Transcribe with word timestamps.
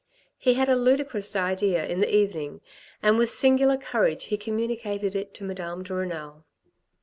He 0.35 0.55
had 0.55 0.67
a 0.67 0.75
ludicrous 0.75 1.35
idea 1.35 1.85
in 1.85 1.99
the 1.99 2.11
evening, 2.11 2.61
and 3.03 3.19
with 3.19 3.29
singular 3.29 3.77
courage 3.77 4.25
he 4.33 4.35
communicated 4.37 5.13
it 5.15 5.31
to 5.35 5.43
Madame 5.43 5.83
de 5.83 5.93
Renal. 5.93 6.43